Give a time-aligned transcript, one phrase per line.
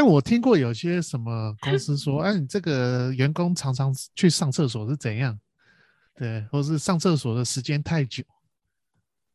[0.00, 5.38] 哎，我听过有些什么公司说， 哎，你这个员工常常去上厕所是怎样？
[6.16, 8.24] 对，或是上厕所的时间太久。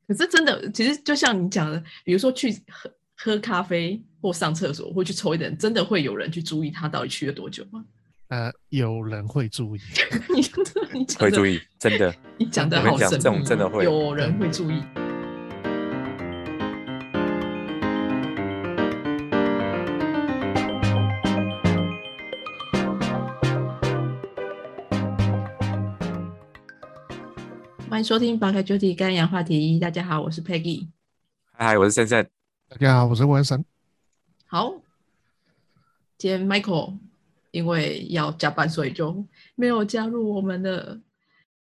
[0.08, 7.86] 可是真的，其实就像你讲的，比如说去喝喝咖啡或上厕所或去抽一点，真的会有人去注意他到底去了多久吗？
[8.30, 9.80] 呃，有人会注意，
[10.34, 10.42] 你
[11.00, 13.84] 你会注意，真的，你讲的好神秘这种真的会。
[13.84, 14.82] 有人会注意。
[27.96, 29.78] 欢迎收听《八开九体干氧话题》。
[29.80, 30.90] 大家好，我是 Peggy。
[31.54, 32.30] 嗨，我是森森。
[32.68, 33.64] 大家好，我是文森。
[34.48, 34.82] 好，
[36.18, 36.98] 今天 Michael
[37.52, 41.00] 因为要加班，所以就没有加入我们的。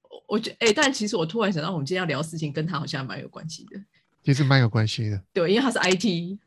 [0.01, 3.79] 我我觉哎、但其实我突然想到，我们今天要聊的事情跟他好像蛮有关系的。
[4.21, 5.23] 其实蛮有关系的。
[5.31, 6.37] 对，因为他是 IT。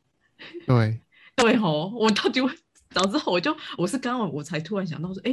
[0.67, 1.01] 对，
[1.35, 2.53] 对吼，我到底会
[2.91, 5.33] 早知道我就我是刚刚我才突然想到说，哎，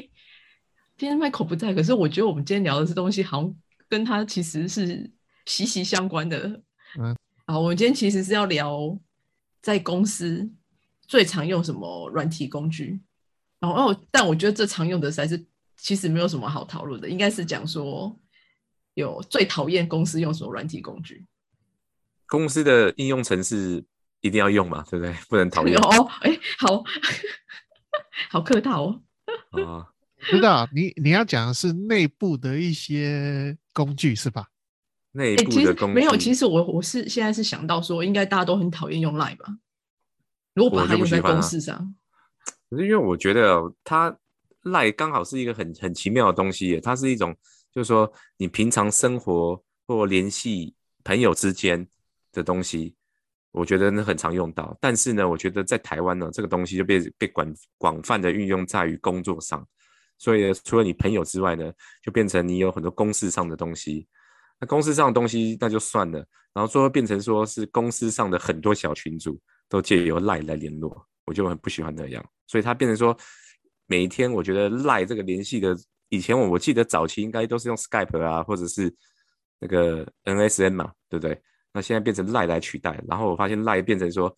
[0.97, 3.53] 今天 Michael 不在，可是我觉得我们今天聊的这东西好像
[3.89, 5.09] 跟他其实是
[5.45, 6.61] 息息相关的。
[6.99, 7.15] 嗯，
[7.47, 8.97] 好，我们今天其实是要聊
[9.61, 10.49] 在公司
[11.07, 12.99] 最常用什么软体工具。
[13.59, 15.45] 然后哦，但我觉得这常用的实在是
[15.77, 18.15] 其实没有什么好讨论的，应该是讲说
[18.93, 21.25] 有最讨厌公司用什么软体工具。
[22.27, 23.83] 公司的应用程式
[24.21, 25.13] 一定要用嘛，对不对？
[25.29, 26.83] 不能讨厌哦，哎，好
[28.29, 29.01] 好客套哦。
[29.51, 29.91] 啊。
[30.31, 34.47] 知道你你要讲的是内部的一些工具是吧？
[35.11, 39.45] 内部的工具没有，其实我我是现在是想到说，应该大家都很讨厌用 Line 吧？
[40.53, 41.95] 如果把它用在公事上，
[42.69, 44.17] 可是因为我觉得哦它
[44.63, 47.35] 赖刚好是一个很很奇妙的东西耶，它是一种
[47.71, 51.87] 就是说你平常生活或联系朋友之间
[52.31, 52.95] 的东西，
[53.51, 54.75] 我觉得呢很常用到。
[54.81, 59.65] 但是呢，我觉得在台湾呢，这个东西就被被广广泛的运用在于工作上，
[60.17, 61.71] 所以除了你朋友之外呢，
[62.03, 64.07] 就变成你有很多公事上的东西。
[64.59, 69.37] 那公司上的东西那就算了，然后最后变成说是公司上的很多小群组
[69.67, 73.15] 都借由赖来联络，我就很不喜欢那样，所以它变成说
[73.85, 75.75] 每一天我觉得赖这个联系的，
[76.07, 78.93] 以前我我记得早期应该都是用 Skype 啊，或者是
[79.59, 81.37] 那个 NSN 嘛，对不对？
[81.73, 84.33] 那现在变成赖来取代，然后我发现赖变成说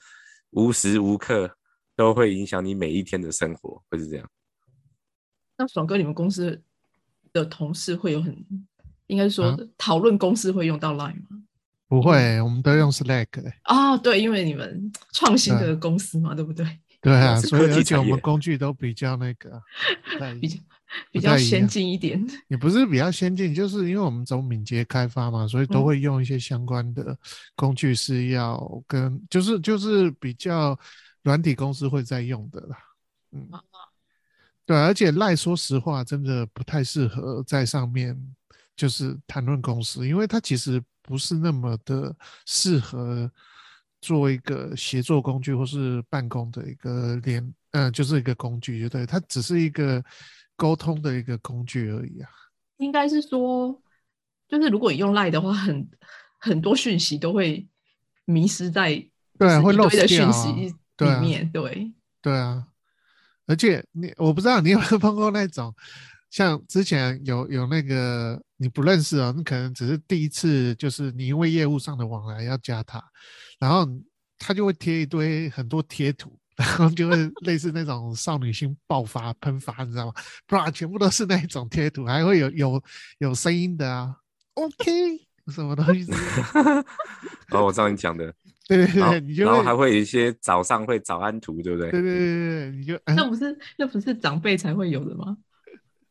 [0.49, 1.47] 无时无刻
[1.95, 4.27] 都会影响你每一天的生活，会是这样。
[5.57, 6.61] 那爽哥，你们公司
[7.33, 8.45] 的同事会有很，
[9.07, 11.43] 应该是说啊讨论公司会用到 Line 吗？
[11.87, 13.59] 不会，我们都用 Slack 欸。
[13.63, 16.65] 啊、对，因为你们创新的公司嘛，对不对？
[16.99, 19.61] 对啊，所以而且我们工具都比较那个，
[20.41, 20.59] 比较
[21.11, 22.21] 比较先进一点。
[22.49, 27.17] 也不是比较先进，就是因为我们走敏捷开发嘛，所以都嗯会用一些相关的
[27.55, 30.77] 工具是要跟，就是就是比较
[31.23, 32.77] 软体公司会在用的啦。
[33.31, 33.61] 嗯啊，
[34.67, 38.15] 对，而且赖说实话真的不太适合在上面
[38.75, 42.13] 就是谈论公司，因为它其实不是那么的
[42.45, 43.31] 适合
[44.01, 50.03] 做一个协作工具或是办公的一个连，呃，就是一个工具，就对，它只是一个
[50.57, 52.29] 沟通的一个工具而已啊。
[52.77, 53.81] 应该是说，
[54.49, 55.89] 就是如果你用 Line 的话，很
[56.39, 57.65] 很多讯息都会
[58.25, 61.91] 迷失在就是对会一堆 lost 的掉讯息里面，对。
[62.21, 62.67] 对啊，
[63.47, 65.73] 而且你我不知道你有没有碰过那种，
[66.29, 73.03] 像之前有有那个你不认识哦，你可能只是第一次，就是你因为业务上的往来要加他，
[73.59, 73.87] 然后
[74.37, 77.15] 他就会贴一堆很多贴图，然后就会
[77.45, 80.13] 类似那种少女心爆发喷发，你知道吗？
[80.45, 82.83] 不然全部都是那种贴图，还会有有
[83.19, 84.13] 有声音的啊
[84.55, 86.11] ，OK 什么东西
[87.51, 88.33] 哦，我知道你讲的，
[88.67, 91.89] 对对对，你就然后会还会有一些早上会早安图，对不对？
[91.91, 95.37] 对对对对对，你就嗯那不是那不是长辈才会有的吗？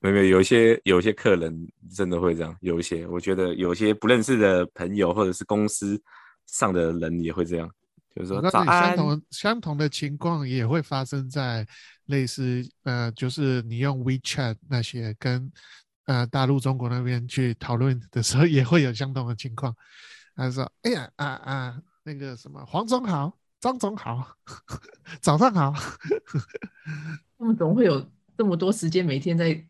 [0.00, 6.00] 没有没有，有一些有一些客人真的会这样，有一些我觉得有些不认识的朋友或者是公司
[6.46, 7.70] 上的人也会这样，
[8.14, 11.66] 就是说早安相，同相同的情况也会发生在
[12.06, 15.50] 类似呃，就是你用 WeChat 那些跟
[16.06, 19.74] 呃大陆中国那边去讨论的时候，也会有相同的情况。
[20.36, 24.36] 他说：“哎呀啊啊，那个什么，黄总好，张总好，
[25.20, 25.74] 早上好。
[27.36, 28.08] 他们怎么会有
[28.38, 29.60] 这么多时间每天在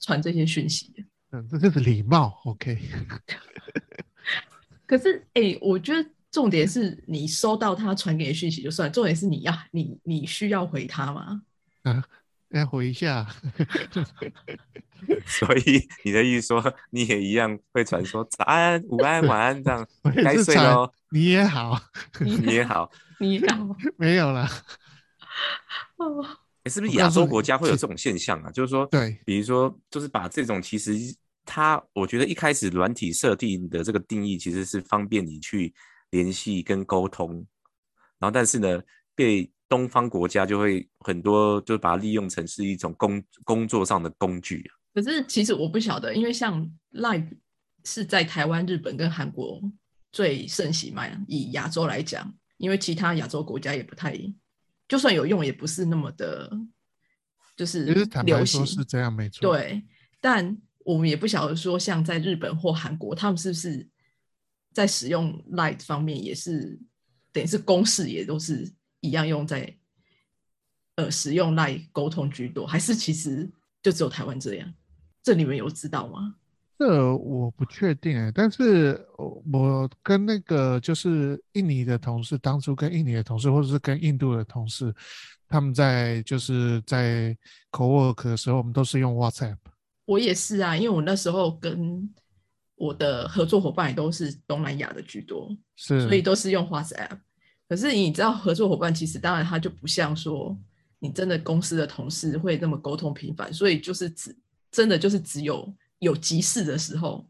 [0.00, 0.92] 传这些讯息？”
[1.32, 2.38] 嗯，这就是礼貌。
[2.44, 2.78] OK，
[4.86, 11.40] 可是，哎、我觉得重点是你收到他传给你的讯息就算，重点是你要你你需要回他吗？
[12.50, 13.26] 要回一下。
[15.24, 19.86] 所以你的意思说你也一样会传说早安、午安、晚安这样，
[20.22, 21.80] 该睡喽，你也好，
[22.20, 24.46] 你也好，你也好没有啦。
[26.66, 28.50] 是不是亚洲国家会有这种现象啊？
[28.50, 30.92] 就是说，对比如说，就是把这种其实
[31.46, 35.72] 它，我觉得一开始软体设定的这个定义其实是方便你去
[36.10, 37.46] 联系跟沟通，
[38.18, 38.82] 然后但是呢，
[39.14, 44.70] 被东方国家就会很多就把它利用成是一种工工作上的工具啊。
[44.92, 47.30] 可是其实我不晓得，因为像 Live
[47.84, 49.62] 是在台湾、日本跟韩国
[50.10, 54.18] 最盛行嘛，以亚洲来讲，因为其他亚洲国家也不太，
[54.88, 56.50] 就算有用，也不是那么的，
[57.56, 58.66] 就是其实坦白流行。
[58.66, 59.84] 说是这样没错。，对，
[60.20, 63.88] 但我们也不晓得说，像在日本或韩国，他们是不是
[64.72, 66.76] 在使用 Live 方面也是
[67.32, 68.68] 等于是公式也都是
[69.00, 69.76] 一样用在
[70.96, 73.50] 呃使用 Line 沟通居多，还是其实
[73.82, 74.72] 就只有台湾这样？
[75.22, 76.34] 这你们有知道吗？
[76.78, 84.94] 这我不确定哎，但是我我跟那个就是印尼的同事，当初跟印尼的同事，或者是跟印度的同事，
[85.46, 87.36] 他们在就是在
[87.70, 89.58] co-work 的时候，我们都是用 WhatsApp。
[90.06, 92.10] 我也是啊，因为我那时候跟
[92.76, 97.18] 我的合作伙伴也都是东南亚的居多，是，所以都是用 WhatsApp。
[97.70, 100.58] 可是你知道，合作伙伴其实当然他就不像说
[100.98, 104.36] 你真的公司的同事会那么沟通频繁，所以就是只
[104.72, 107.24] 真的就是只有有急事的时候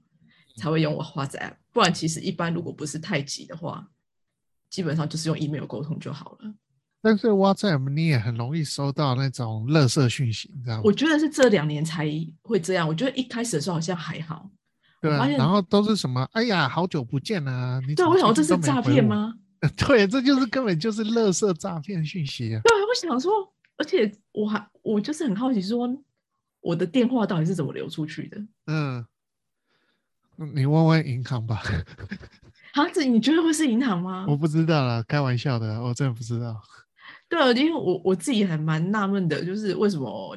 [0.56, 3.86] 才会用我 WhatsApp，不然其实一般如果不是太急的话，
[4.70, 6.54] 基本上就是用 email 沟通就好了。
[7.02, 10.90] 但是 WhatsApp 你也很容易收到那种垃圾讯息，你知道吗我？
[10.90, 12.06] 觉得是这两年才
[12.40, 14.50] 会这样，我觉得一开始的时候好像还好。
[15.02, 16.26] 对啊，然后都是什么？
[16.32, 17.78] 哎呀，好久不见啊！
[17.86, 18.82] 你对，我想说最近都没这是诈？
[18.82, 19.34] 骗吗？
[19.76, 22.60] 对，这就是根本就是垃圾诈骗讯息啊！
[22.64, 23.30] 对，我想说，
[23.76, 25.88] 而且我还我就是很好奇，说
[26.60, 28.42] 我的电话到底是怎么流出去的？
[28.66, 29.04] 嗯，
[30.54, 31.62] 你问问银行吧，
[32.72, 34.24] 啊，这你觉得会是银行吗？
[34.28, 36.60] 我不知道啦，开玩笑的，我真的不知道。
[37.28, 40.36] 对啊，因为我我自己还蛮纳闷的，就是为什么？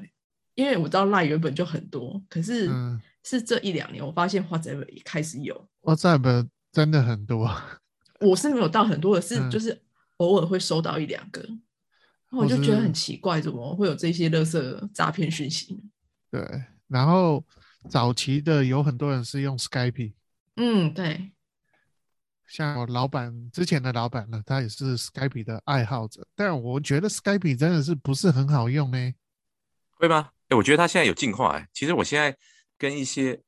[0.56, 7.50] 因为我知道赖原本就很多，可是嗯是这一两年我发现 WhatsApp 也开始有，WhatsApp 真的很多，
[8.24, 9.82] 我是没有到很多的，是嗯就是
[10.18, 15.84] 偶尔会收到一两个，然后我就觉得很奇怪，怎么会有这些垃圾诈骗讯息？
[16.32, 16.64] 对。
[16.88, 17.44] 然后
[17.90, 20.14] 早期的有很多人是用 Skype，
[20.58, 21.32] 嗯，对，
[22.46, 29.14] 像我老板之前的老板呢，他也是 Skype 的爱好者，但我觉得 Skype 真的是不是很好用呢。
[29.92, 30.30] 会吗？
[30.50, 31.68] 哎，我觉得他现在有进化哎。
[31.74, 32.38] 其实我现在
[32.78, 33.42] 跟一些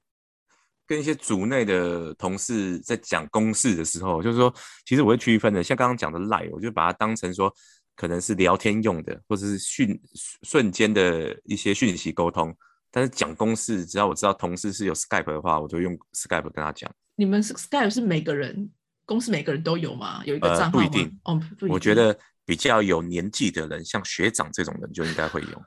[0.87, 4.53] 跟一些组内的同事在讲公事的时候，就是说，
[4.85, 7.53] 其实我会区分的，像刚刚讲的 Line，我就把它当成说
[7.95, 9.99] 可能是聊天用的，或者是讯
[10.43, 12.55] 瞬间的一些讯息沟通。
[12.91, 16.89] 但是讲公事，只要我知道同事是有 Skype 的话，我就用 Skype 跟他讲。
[17.15, 18.69] 你们是 Skype 是每个人
[19.05, 20.21] 公司每个人都有吗？
[20.25, 20.87] 有一个呃账号吗？
[20.87, 25.63] 不一定哦，不一我觉得比较有年纪的人，像学长这种人就应该会用。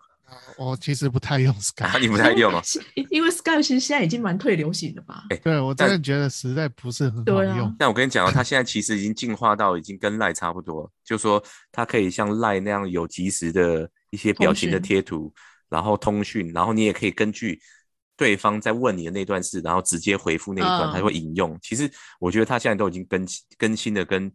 [0.57, 2.61] 我其实不太用啊，Skype，你不太用哦。
[3.11, 5.25] 因为 Skype 其实现在已经蛮退流行的吧？
[5.43, 7.75] 对我真但的觉得实在不是很好用。
[7.79, 15.33] 但我跟你讲哦，它 现在其实已经进化到已经跟赖差不多，就说它可以像赖那样有及时的一些表情的贴图，
[15.69, 17.61] 然后通讯，然后你也可以根据
[18.17, 21.57] 对方在问你的那段事，然后直接回复那一段，嗯它会引用。
[21.63, 24.31] 其实我觉得它现在都已经更新更新的跟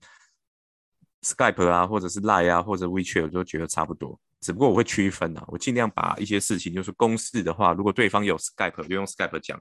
[1.21, 4.19] Skype 啊，或者是 Line 啊，或者 WeChat 我都觉得差不多。
[4.43, 9.57] 只不过我会区分啊，我尽量把一些事情，就是公事的话，如果对方有 Skype，就用 Skype 讲；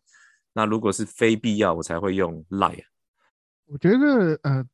[0.53, 2.85] 那如果是非必要，我才会用 Line。
[3.67, 4.67] 我觉得呃，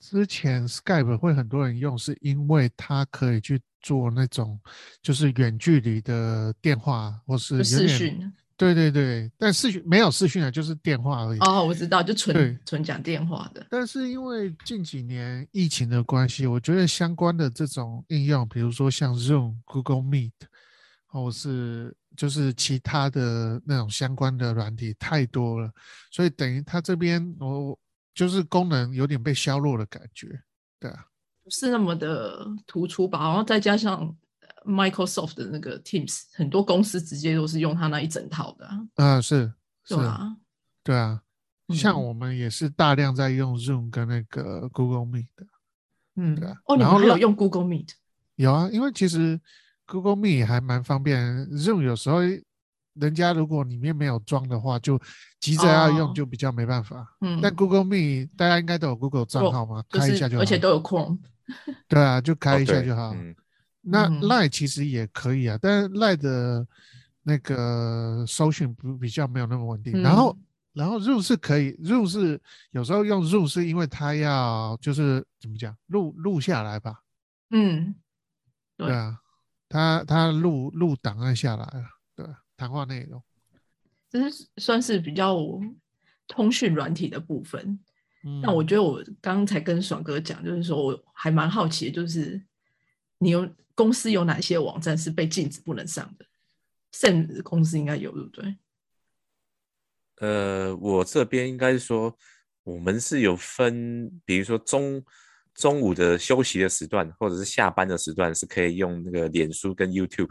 [0.00, 4.60] 之前 Skype 会很多人用，是因为它可以去做那种
[5.00, 8.30] 就是远距离的电话，或是视讯
[8.62, 11.38] 对对对，但视讯没有视讯啊，就是电话而已。
[11.40, 13.66] 哦，我知道，就对纯纯讲电话的。
[13.68, 20.32] 但是因为近几年疫情的关系，我觉得相关的这种应用，比如说像 Zoom、Google Meet，
[21.06, 25.70] 或是就是其他的那种相关的软体太多了，
[26.10, 27.76] 所以等于它这边我
[28.14, 30.28] 就是功能有点被削弱的感觉。
[30.78, 31.04] 对啊，
[31.42, 34.14] 不是那么的突出吧，然后再加上呃
[34.64, 39.52] Microsoft 的那个 Teams，很多公司直接都是用它那一整套的、啊，啊、是
[39.84, 40.36] 是对，吧？
[40.84, 41.20] 对啊，
[41.70, 45.46] 像嗯我们也是大量在用 Zoom 跟那个 Google Meet 的。
[46.16, 47.88] 嗯对啊，哦，你然后让们还有用 Google Meet？
[48.36, 49.40] 有啊，因为其实
[49.86, 52.20] Google Meet 还蛮方便，Zoom 有时候
[52.94, 55.00] 人家如果里面没有装的话，就
[55.40, 57.16] 急着要用哦就比较没办法。
[57.22, 60.42] 嗯，但 Google Meet 大家应该都有 Google 账号嘛，就是开一下就好。
[60.42, 61.18] 而且都有 Chrome。
[61.88, 63.14] 对啊，就开一下就好。
[63.14, 63.34] 嗯，
[63.82, 66.66] 那嗯 Line 其实也可以啊，但是 Line 的
[67.22, 70.00] 那个搜寻不比较没有那么稳定。
[70.00, 77.02] 然后嗯然后 Zoom 是可以，Zoom 是有时候用 Zoom 是因为它要就是怎么讲录录下来吧。
[77.50, 77.94] 嗯，
[78.78, 79.20] 对对啊，
[79.68, 81.84] 他他录录档案下来了，
[82.16, 83.22] 对，谈话内容。
[84.08, 85.36] 这是算是比较
[86.26, 87.78] 通讯软体的部分。
[88.24, 92.42] 嗯，那我觉得我刚才跟爽哥讲，就是说我还蛮好奇的，就是
[93.18, 96.26] 你有公司有哪些网站是被禁止不能上的？
[96.92, 98.56] 甚至公司应该有，对不对？
[100.16, 102.14] 呃，我这边应该是说，
[102.64, 105.02] 我们是有分，比如说中
[105.54, 110.30] 中午的休息的时段，或者是下班的时段，是可以用那个脸书跟 YouTube，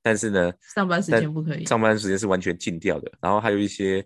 [0.00, 1.64] 但是呢，上班时但间不可以。
[1.66, 3.12] 上班时间是完全禁掉的。
[3.20, 4.04] 然后还有一些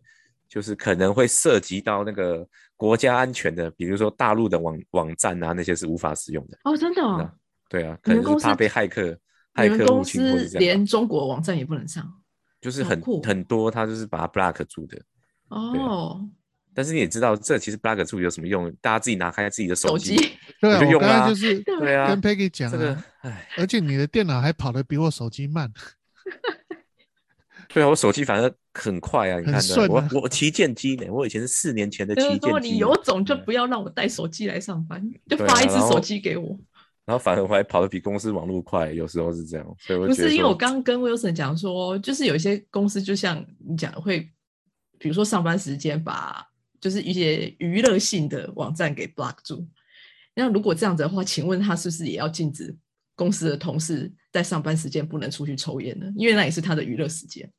[0.49, 2.47] 就是可能会涉及到那个
[2.77, 6.59] 国家安全的，比如说大陆的网网站啊，那些是无法使用的。
[6.65, 9.19] 哦，真的、哦那，对啊，可能是怕被骇客
[9.55, 12.11] 骇客入侵或司是这样，连中国网站也不能上
[12.61, 15.01] 就是很很多他就是把它 block 住的。
[15.49, 16.29] 哦。
[16.75, 18.71] 但是你也知道，这其实 block 住有什么用？
[18.83, 20.31] 大家自己拿开自己的手机，机
[20.61, 25.73] 对啊，我我就用啦刚才就是对啊跟 Peggy 讲这个哎，而且你的电脑还跑得比我手机慢，
[27.73, 36.59] 对啊，我手机反正很快啊，你看的，我我旗舰机呢，我以前是四年前的就是旗舰机，说你有种就嗯不要让我带手机来上班，就对发一只手机给我。
[37.07, 44.29] 然后反而我还跑得比公司网络快，有时候是这样，所以我不是因为我刚刚跟 Wilson 讲说，就是有一些公司就像你讲的会，
[44.99, 46.45] 比如说上班时间把
[46.81, 49.67] 就是一些娱乐性的网站给 block 住。
[50.35, 52.77] 那如果这样子的话，请问他是不是也要禁止
[53.15, 56.13] 公司的同事在上班时间不能出去抽烟呢？
[56.17, 57.51] 因为那也是他的娱乐时间。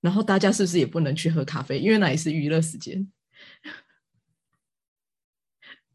[0.00, 1.78] 然后大家是不是也不能去喝咖啡？
[1.78, 3.06] 因为那也是娱乐时间。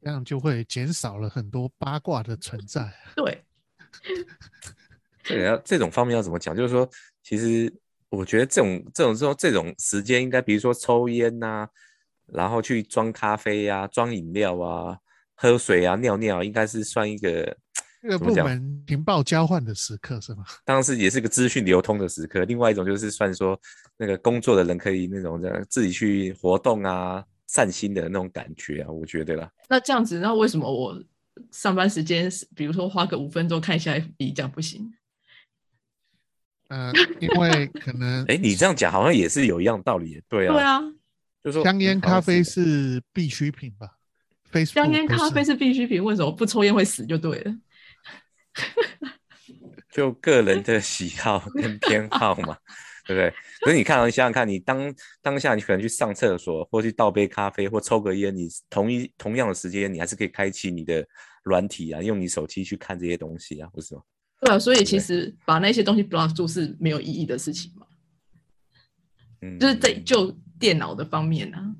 [0.06, 2.94] 这样就会减少了很多八卦的存在。
[3.18, 3.44] 对，
[5.26, 6.56] 这个要这种方面要怎么讲？
[6.56, 6.88] 就是说，
[7.24, 7.74] 其实
[8.10, 11.68] 我觉得这种这种这种这种时间，应该比如说抽烟呐、
[12.28, 14.96] 然后去装咖啡呀、装饮料啊、
[15.34, 17.58] 喝水啊、尿尿，应该是算一个，
[18.04, 20.46] 这个部门情报交换的时刻是吗？
[20.64, 22.44] 当然是也是个资讯流通的时刻。
[22.44, 23.60] 另外一种就是算说，
[23.98, 29.52] 那个工作的人可以那种这样自己去活动啊、散心的那种感觉啊，我觉得啦。
[29.70, 31.02] 那这样子，那为什么我
[31.52, 34.94] 上班时间，比如说花个五分钟看一下 FB，这样不行？
[36.70, 40.82] 呃，因为可能 哎，你这样讲好像也是有一样道理耶，对啊，对啊，
[41.44, 42.64] 就是说香烟、咖啡是
[42.96, 43.92] 是必需品吧
[44.66, 47.56] 香烟、咖啡是必需品，为什么不抽烟会死就对了？
[49.92, 52.58] 就个人的喜好跟偏好嘛，
[53.06, 53.34] 对不对？
[53.62, 61.06] 可是你看啊，你想想看，你当当下你可能去上厕所，或去倒杯咖啡，或抽个烟，你同一同样的时间，你还是可以开启你的
[61.44, 64.02] 软体啊，用你手机去看这些东西啊，不是吗？
[64.42, 67.86] 对啊，所以其实把那些东西 block 住是没有意义的事情嘛，
[69.42, 71.76] 嗯，就是在就电脑的方面啊。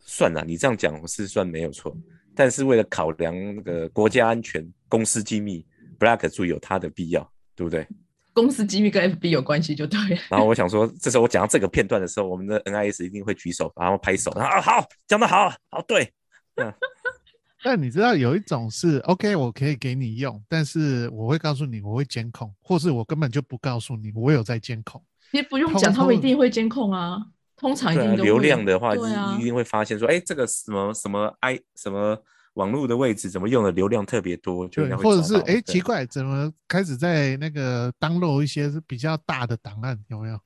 [0.00, 1.96] 算了，你这样讲是算没有错，
[2.34, 5.66] 但是为了考量那个国家安全、公司机密
[5.98, 7.86] ，block 住有它的必要，对不对？
[8.34, 10.18] 公司机密跟 FB 有关系就对了。
[10.28, 16.12] 然后我想说，这时候我讲到这个片段的时候，我们的 NIS 一定会举手，然后拍手，然后啊好，讲得好，好对，
[17.62, 25.02] 但你知道有一种是 OK，我可以给你用，但是我会告诉你我会监控，或是我根本就不告诉你我有在监控。
[25.30, 27.18] 其实不用讲，他们一定会监控啊，
[27.56, 32.20] 通常流量的话，对啊一，定会发现说，哎，这个什么什么 i 什么
[32.54, 40.38] 网络的位置怎么用的流量特别多，就或者是哎奇怪，怎么开始在那个 download 一些比较大的档案，有没有？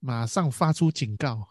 [0.00, 1.46] 马上发出警告，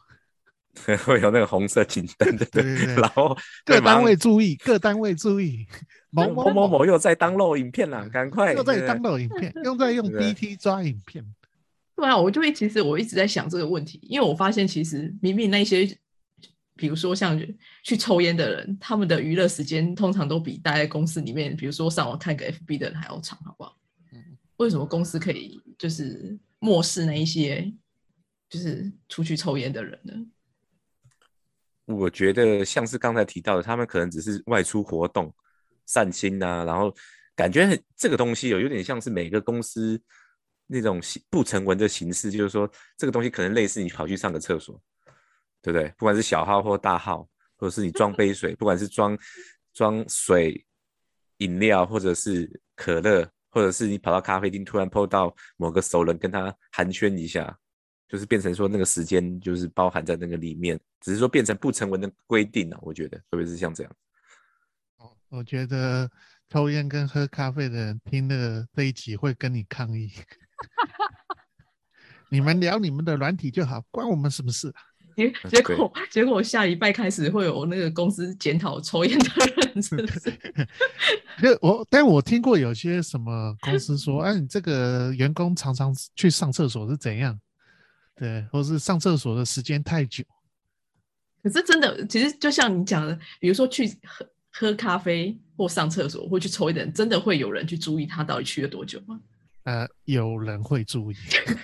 [1.06, 5.66] 会有那个红色警 灯的，对对对然后各单位注意，各单位注意，
[6.10, 11.24] 某某某某又在 download 影片了，赶快又在对 download 影片，又在用 BT 抓影片。
[11.96, 15.88] 对啊，我就会其实我一直在想这个问题，因为我发现其实明明那些，
[16.76, 17.40] 比如说像
[17.84, 23.78] 去抽烟的人，他们的娱乐时间通常都比待在公司里面，比如说上网看个 FB 的人还要长，好不好？
[24.12, 27.74] 嗯为什么公司可以就是漠视那一些
[28.50, 30.14] 就是出去抽烟的人呢？
[31.86, 35.34] 我觉得像是刚才提到的，他们可能只是外出活动、
[35.86, 36.96] 散心呐、然后
[37.36, 40.02] 感觉很这个东西有有点像是每个公司
[40.68, 44.82] 那种不成文的形式，就是说这个东西可能类似你跑去上个厕所，
[45.64, 45.88] 对不对？
[45.98, 49.18] 不管是小号或大号，或者是你装杯水，不管是装
[49.74, 50.64] 装水、
[51.38, 57.58] 饮料，或者是可乐，或者是你跑到咖啡厅突然碰到某个熟人跟他寒暄一下，
[58.10, 63.96] 就是变成说那个时间就是包含在那个里面，只是说变成不成文的规定啊，我觉得特别是像这样？
[65.30, 66.12] 我觉得
[66.50, 70.12] 抽烟跟喝咖啡的人听了这一集会跟你抗议。
[72.30, 74.72] 你们聊你们的软体就好，关我们什么事？
[75.16, 79.26] 结结果结果下礼拜开始会有那个公司检讨抽烟的
[79.58, 80.32] 人，是不是？
[81.42, 87.40] 就 我，但我听过有些什么公司说，哎、 你这个员工常常去上厕所是怎样？
[88.16, 90.24] 对，或是上厕所的时间太久。
[91.42, 99.20] 可是真的，其实就像你讲的，比如说去喝喝咖啡或上厕所或去抽烟的人，真的会有人去注意他到底去了多久吗？
[99.64, 101.16] 呃，有人会注意，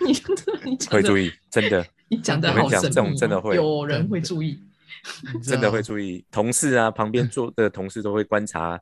[0.01, 0.13] 你
[0.63, 4.59] 你讲的会注意，真的 你讲的好神秘哦，种真的会有人会注意。
[5.41, 8.77] 真的会注意，同事啊，旁边坐的同事都会观察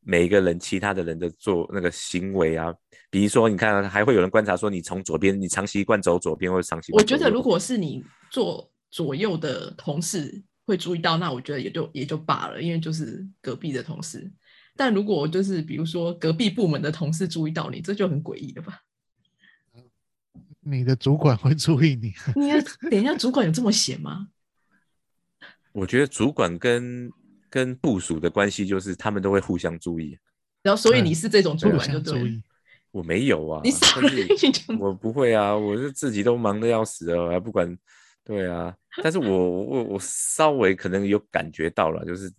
[0.00, 2.72] 每一个人其他的人的做那个行为啊。
[3.10, 7.02] 比如说，你看啊还会有人观察说，你从左边，你长习惯走左边，或者长习惯。
[7.02, 14.30] 我觉得如果是你坐左右的同事会注意到，那我觉得也就也就罢了，因为就是隔壁的同事。
[14.76, 18.80] 但如果就是比如说隔壁部门的同事注意到你，这就很诡异了吧？
[20.70, 22.12] 你的主管会注意你。
[22.36, 22.56] 你要
[22.90, 24.28] 等一下，主管有这么闲吗？
[25.72, 27.10] 我觉得主管跟
[27.50, 30.18] 跟部署的关系就是他们都会互相注意。
[30.62, 32.42] 然后所以嗯你是这种主管就对。
[32.90, 37.76] 我没有啊，你少但是你讲我不会啊，我是自己都忙得要死了，我还不管。
[38.24, 42.30] 对啊，但是我我我稍微可能有感觉到了，就是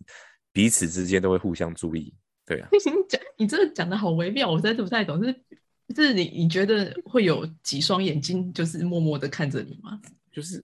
[0.51, 2.13] 彼此之间都会互相注意。
[2.45, 5.23] 对啊， 你讲，你这个讲的好微妙，我实在是不太懂。
[5.23, 5.31] 是
[5.95, 9.99] 是你你觉得会有几双眼睛，就是默默的看着你吗？
[10.31, 10.63] 就是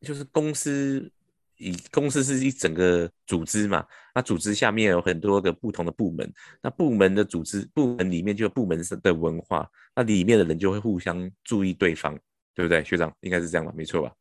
[0.00, 1.10] 就是公司
[1.56, 3.84] 以公司是一整个组织嘛，
[4.14, 6.32] 那组织下面有很多个不同的部门，
[6.62, 12.16] 那部门的组织部门里面就有部门的文化，那里面的人就会互相注意对方，
[12.54, 12.84] 对不对？
[12.84, 13.72] 学长应该是这样吧？
[13.74, 14.12] 没错吧？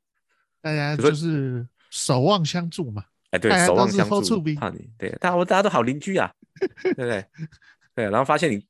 [0.62, 3.04] 大家就是守望相助嘛。
[3.32, 6.34] 哎，对守望相助怕你，对，大家我大家都好邻居啊，
[6.82, 7.25] 对不对？
[7.94, 8.66] 对，然后发现你，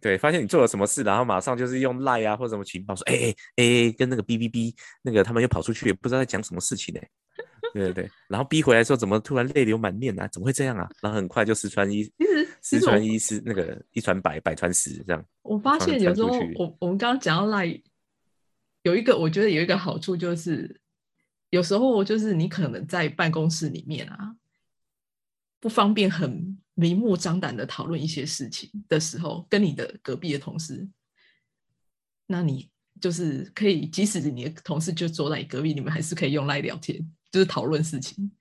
[0.00, 7.00] 对，发现你做了什么事，然后马上就是用赖啊或者什么情报说，哎哎哎，跟那个哔哔哔，那个他们又跑出去，也不知道在讲什么事情呢、
[7.72, 10.26] 对对对，然后逼回来的时候，怎么突然泪流满面啊？
[10.28, 10.88] 怎么会这样啊？
[11.00, 15.24] 然后很快就十传一，其实其十实我传一是那个一传百，百传十这样。
[15.42, 17.66] 我发传现有时候我我们刚刚讲到赖，
[18.82, 20.80] 有一个我觉得有一个好处就是，
[21.50, 24.34] 有时候就是你可能在办公室里面啊，
[25.60, 30.88] 不方便很明目张胆的讨论一些事情的时候，跟你的隔壁的同事，
[32.26, 36.98] 那你就是可以，即使你的同事就坐在你隔壁，你们还是可以用赖聊天，
[37.30, 38.32] 就是讨论事情。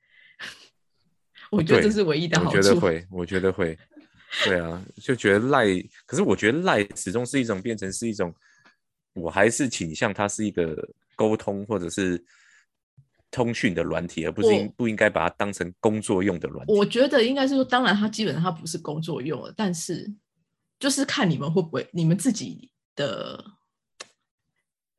[1.52, 2.62] 我觉得这是唯一的好我处。
[2.62, 3.78] 觉得会，我觉得会，
[4.46, 5.66] 对啊，就觉得赖，
[6.06, 8.34] 可是我觉得赖始终是一种变成是一种，
[9.16, 12.24] 我还是倾向它是一个沟通或者是
[13.32, 16.74] 通讯的软体，而不是应我不应该把它当成工作用的软体。
[16.74, 20.12] 我觉得应该是说，当然它基本上它不是工作用的，但是
[20.80, 23.44] 就是看你们会不会，你们自己的，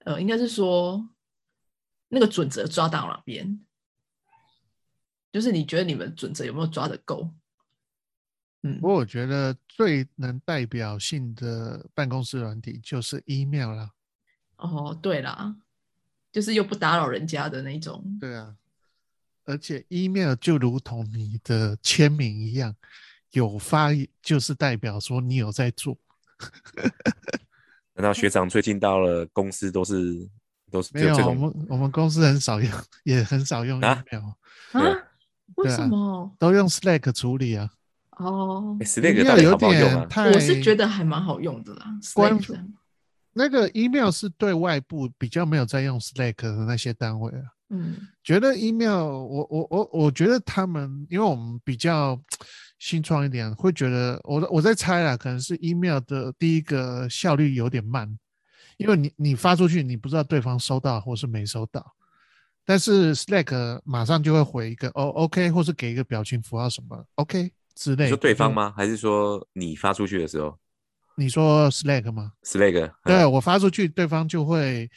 [0.05, 1.09] 呃，应该是说
[2.09, 3.61] 那个准则抓到哪边，
[5.33, 7.31] 就是你觉得你们准则有没有抓得够？
[8.63, 13.91] 嗯不，过我觉得最能代表性的办公室软体就是 email 啦。
[14.57, 15.57] 哦，对啦，
[16.33, 18.05] 就是又不打扰人家的那种。
[18.21, 18.55] 对啊，
[19.45, 22.75] 而且 email 就如同你的签名一样，
[23.33, 23.91] 有发
[24.23, 25.97] 就是代表说你有在做。
[27.95, 30.29] 难道学长最近到了公司都是
[30.71, 32.71] 都是没有，我们我们公司很少用，
[33.05, 34.33] 也很少用啊 email，、
[34.73, 34.97] 对啊？
[35.57, 36.35] 为什么？
[36.39, 37.69] 都用 Slack 处理啊。
[38.13, 39.57] 哦，？Slack 有？
[39.57, 41.87] 点太，我是觉得还蛮好用的啦。
[43.33, 47.43] 那个 email 是对外部比较没有在用 Slack 的那些单位啊。
[47.73, 52.21] 嗯，觉得 email，我我我我觉得他们，因为我们比较
[52.81, 58.19] 新创一点，会觉得我我在猜啦，可能是 email 的第一个效率有点慢，
[58.77, 61.95] 因为你你发出去，你不知道对方收到或是没收到，
[62.65, 68.05] 但是 Slack 马上就会回一个哦 OK，或是给一个表情符号什么 OK 之类的。
[68.07, 68.53] 你说对方？
[68.53, 68.75] 吗？
[68.77, 70.59] 还是说你发出去的时候
[71.17, 74.91] 你说 Slack 吗？？Slack 嗯对我发出去，对方就会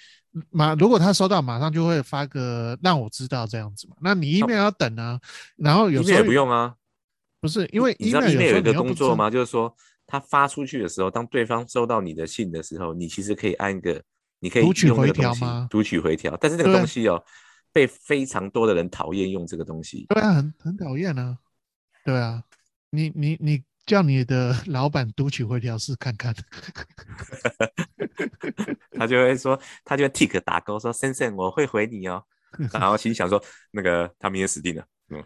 [0.49, 3.95] 马，如果他收到，马上就会发个让我知道这样子嘛。
[4.02, 5.19] 那你 email 要等啊，
[5.58, 6.76] 然后有时候也不用啊，
[7.41, 8.73] 不是因为 email 有一个？
[8.73, 9.30] 工作吗？
[9.30, 9.76] 就是说，
[10.08, 14.02] 他发出去的时候，当对方收到你的信的时候，你其实可以按一个，
[14.39, 17.23] 你可以读取回用那个东西条吗读取回调，但是那个东西哦，
[17.71, 20.06] 被非常多的人讨厌用这个东西。
[20.10, 21.38] 对啊，很很讨厌啊。
[22.06, 22.43] 对啊，
[22.89, 26.33] 你你你叫你的老板读取回条试看看。
[28.91, 32.23] 他就会说，他就会 tick 打勾说，先生，我会回你哦。
[32.71, 34.85] 然后心想说，那个他明天死定了。
[35.09, 35.23] 嗯，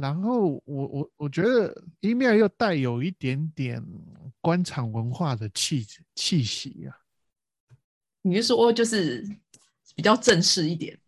[0.00, 3.82] 然后我我我觉得 email 又带有一点点
[4.40, 6.96] 官场文化的气气息啊。
[8.22, 9.24] 你是说就是
[9.94, 10.98] 比较正式一点？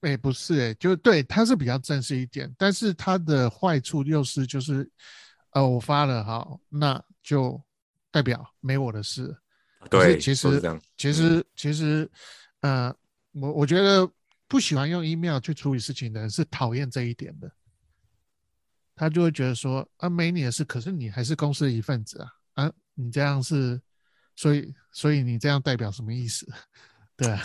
[0.00, 4.90] 哎、不是哎、就对，它是比较正式一点，但是它的坏处又是就是，
[5.50, 7.62] 呃，我发了好，那就
[8.10, 9.36] 代表没我的事。
[9.88, 10.60] 对，其实。
[10.96, 12.10] 其实其实，
[12.60, 12.94] 呃，
[13.32, 14.06] 我我觉得
[14.46, 17.50] 不喜欢用 email 去处理事情的人是讨厌这一点的，
[18.94, 23.80] 他就会觉得说啊，没你的事，可是你还是公司的一份子啊，啊，你这样是，
[24.36, 26.46] 所以所以你这样代表什么意思？
[27.16, 27.42] 对啊，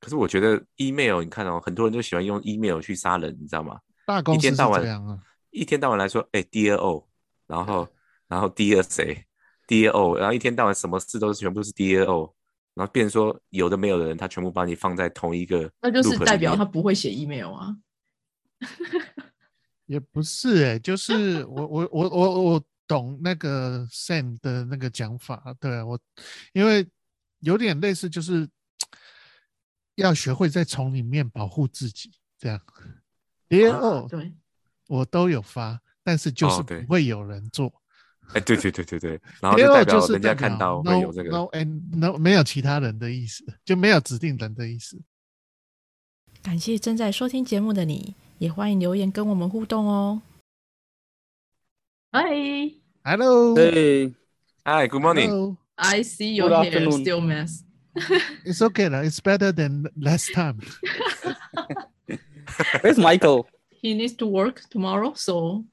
[0.00, 3.78] 可是我觉得 email，你看哦，很多人都喜欢用 email 去杀人，你知道吗？
[4.06, 5.18] 大公司是天到晚这样啊，
[5.50, 7.08] 一天到晚来说，哎，Dear O，
[7.46, 7.88] 然后
[8.28, 9.24] 然后 Dear 谁
[9.66, 12.34] ，Dear O，然后一天到晚什么事都是全部是 Dear O，
[12.74, 17.76] 然后变成说有的没有的人，他全部把你放在同一个那就是代表他不会写 email 啊。
[19.86, 25.98] 也不是哎、就是我我我我我懂那个 Sam 的那个讲法，对啊我
[26.52, 26.86] 因为
[27.40, 28.48] 有点类似，就是
[29.96, 32.58] 要学会在丛里面保护自己，这样。
[33.48, 34.32] Dear 啊哦，对，
[34.86, 37.70] 我都有发，但是就是不会有人做。
[38.32, 45.00] 哎，对对对对对， 然后就 oh 代表人家看表到 no 会有这个 no and no 没有其他人的意思，就没有指定人的意思。
[46.42, 50.22] 感谢正在收听节目的你，也欢迎留言跟我们互动哦。
[52.12, 55.28] Hi，Hello，Hey，Hi，Good morning.
[55.28, 55.56] Hello.
[55.76, 57.04] I see your Good hair afternoon.
[57.04, 57.62] still mess.
[58.44, 59.00] It's okay, lah.
[59.00, 60.60] It's better than last time.
[62.80, 63.48] where's Michael?
[63.70, 65.64] He needs to work tomorrow, so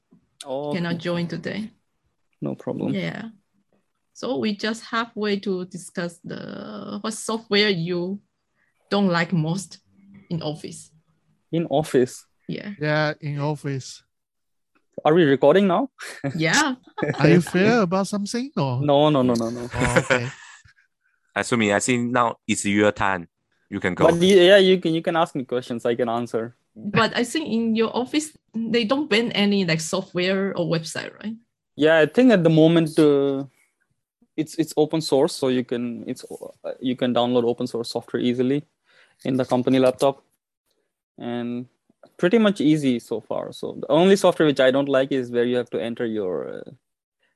[0.46, 1.72] Oh, cannot join today.
[2.42, 2.94] no problem.
[2.94, 3.32] Yeah.
[4.14, 8.20] So we just halfway to discuss the what software you
[8.92, 9.80] don't like most
[10.30, 10.92] in Office.
[11.52, 12.26] In office.
[12.48, 12.72] Yeah.
[12.80, 14.04] Yeah, in office.
[15.06, 15.90] Are we recording now?
[16.36, 16.76] Yeah.
[17.20, 18.52] Are you fair about something?
[18.58, 19.70] Or No, no, no, no, no.
[19.74, 20.28] Oh, okay.
[21.36, 23.28] Assuming I think now it's your turn.
[23.70, 24.06] You can go.
[24.06, 25.86] But yeah, you can you can ask me questions.
[25.86, 26.56] I can answer.
[26.76, 31.36] But I think in your office they don't ban any like software or website, right?
[31.76, 33.46] Yeah, I think at the moment uh,
[34.38, 38.22] it's it's open source, so you can it's uh, you can download open source software
[38.22, 38.64] easily
[39.26, 40.24] in the company laptop,
[41.18, 41.68] and
[42.18, 43.52] pretty much easy so far.
[43.52, 46.60] So the only software which I don't like is where you have to enter your
[46.60, 46.72] uh,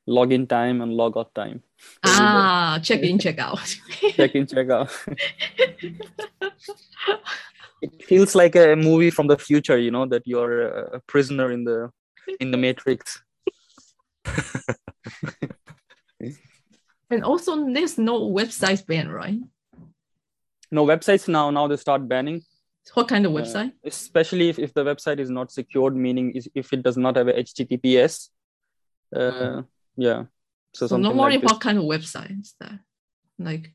[0.08, 1.62] login time and log out time.
[2.04, 3.60] Ah, check in, check out.
[4.16, 4.92] check in, check out.
[7.82, 11.64] it feels like a movie from the future, you know, that you're a prisoner in
[11.66, 11.90] the
[12.40, 13.22] in the Matrix.
[17.10, 19.40] and also there's no website ban, right?
[20.72, 21.50] No websites now.
[21.50, 22.42] Now they start banning,
[22.94, 23.72] What kind of uh, website?
[23.86, 27.28] especially if, if the website is not secured, meaning is- if it does not have
[27.30, 28.30] a HTTPS.
[29.16, 29.62] Uh,
[29.98, 30.26] yeah.
[30.74, 32.80] So, so something normally like what kind of website is that?
[33.40, 33.74] Like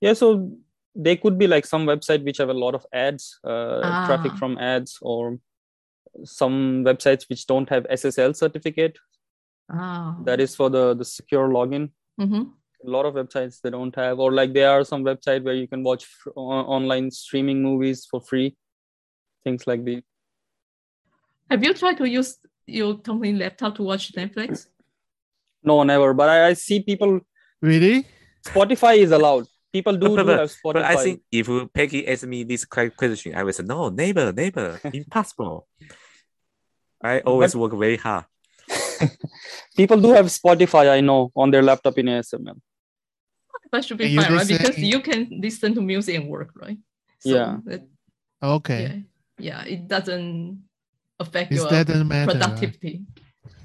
[0.00, 0.52] Yeah, so
[0.94, 4.38] they could be like some website which have a lot of ads, uh, traffic Ah.
[4.38, 5.38] from ads, or
[6.24, 8.98] some websites which don't have SSL certificate.
[9.70, 11.90] ah That is for the the secure login.
[12.18, 12.44] hmm
[12.86, 15.68] A lot of websites they don't have, or like there are some website where you
[15.68, 18.48] can watch f- online streaming movies for free,
[19.44, 20.02] things like these.
[21.50, 24.66] Have you tried to use your company laptop to watch Netflix?
[25.66, 26.14] No, never.
[26.14, 27.20] But I, I see people.
[27.60, 28.06] Really?
[28.44, 29.46] Spotify is allowed.
[29.72, 30.72] People do, But- do have Spotify.
[30.74, 34.80] But I think if Peggy asked me this question, I would say, no, neighbor, neighbor,
[34.92, 35.66] impossible.
[37.02, 38.24] I always work very hard.
[39.76, 40.88] people do have Spotify.
[40.90, 42.56] I know on their laptop in ASML.
[43.72, 44.46] That should be you fine, right?
[44.46, 46.78] Because listen- you can listen to music and work, right?
[47.24, 47.58] Yeah.
[47.64, 47.86] that-
[48.42, 49.02] Okay.
[49.38, 49.64] yeah.
[49.64, 49.64] Yeah.
[49.64, 50.62] It doesn't
[51.18, 52.32] affect It your doesn't matter.
[52.32, 53.02] productivity.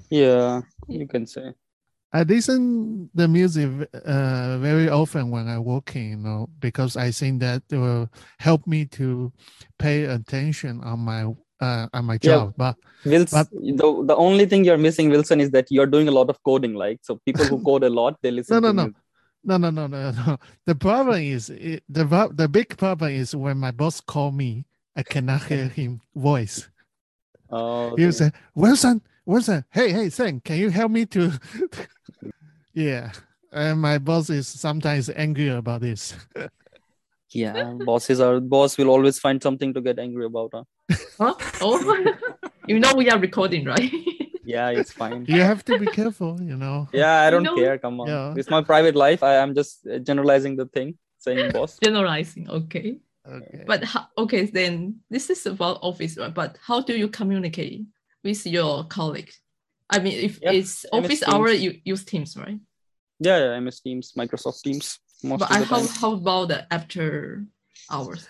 [0.09, 0.97] Yeah, Yeah.
[0.99, 1.53] you can say.
[2.13, 7.39] I listen the music uh, very often when I'm working, you know, because I think
[7.39, 9.31] that will help me to
[9.79, 11.23] pay attention on my
[11.61, 12.51] uh, on my Yeah.
[12.51, 12.53] job.
[12.57, 16.11] But Wilson, But- the, the only thing you're missing, Wilson, is that you're doing a
[16.11, 16.73] lot of coding.
[16.73, 18.87] Like, so people who code a lot, they listen no, no,
[19.43, 20.37] no, no, no, no, no, no.
[20.65, 22.03] The problem is it, the
[22.35, 24.65] the big problem is when my boss call me,
[24.97, 26.67] I cannot hear him voice.
[27.49, 28.11] Oh, He okay.
[28.11, 31.31] say, Wilson, Wilson, hey, hey, Sam, can you help me to?
[32.73, 33.11] yeah,
[33.51, 36.15] and my boss is sometimes angry about this.
[37.29, 40.51] yeah, bosses are boss will always find something to get angry about.
[40.53, 40.63] Huh?
[41.19, 41.33] Huh?
[41.61, 42.13] Oh,
[42.67, 43.91] you know we are recording, right?
[44.43, 45.25] Yeah, it's fine.
[45.27, 46.89] You have to be careful, you know.
[46.91, 47.77] Yeah, I don't know- care.
[47.77, 48.33] Come on, Yeah.
[48.35, 49.21] it's my private life.
[49.21, 51.77] I am just uh, generalizing the thing, saying boss.
[51.83, 52.97] Generalizing, okay.
[53.23, 53.63] Okay.
[53.67, 56.33] But how, okay, then this is about office, right?
[56.33, 57.85] But how do you communicate
[58.23, 59.39] with your colleagues?
[59.89, 61.33] I mean, if Yeah, it's MS office Teams.
[61.33, 62.59] hour, you use Teams, right?
[63.19, 64.99] Yeah, yeah, MS Teams, Microsoft Teams.
[65.23, 65.87] Most But of I, the how time.
[65.87, 67.45] how about the after
[67.89, 68.27] hours?